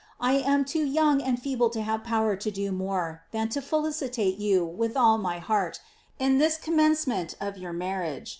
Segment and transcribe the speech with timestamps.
[0.19, 4.39] I am too young and feeble to have power to do more than to felicitate
[4.39, 5.79] you with all my heart
[6.17, 8.29] in this commencement of your marriage.